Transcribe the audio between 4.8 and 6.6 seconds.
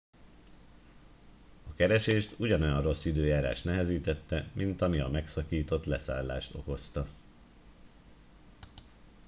ami a megszakított leszállást